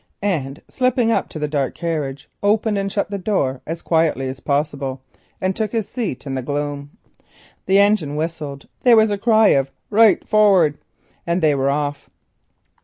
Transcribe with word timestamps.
Slipping 0.67 1.11
up 1.11 1.29
to 1.29 1.37
the 1.37 1.47
dark 1.47 1.75
carriage, 1.75 2.23
he 2.41 2.47
opened 2.47 2.79
and 2.79 2.91
shut 2.91 3.11
the 3.11 3.19
door 3.19 3.61
as 3.67 3.83
quietly 3.83 4.27
as 4.29 4.39
possible 4.39 5.03
and 5.39 5.55
took 5.55 5.73
his 5.73 5.87
seat 5.87 6.25
in 6.25 6.33
the 6.33 6.41
gloom. 6.41 6.89
The 7.67 7.77
engine 7.77 8.15
whistled, 8.15 8.67
there 8.81 8.97
was 8.97 9.11
a 9.11 9.19
cry 9.19 9.49
of 9.49 9.69
"right 9.91 10.27
forrard," 10.27 10.79
and 11.27 11.39
they 11.43 11.53
were 11.53 11.69
off. 11.69 12.09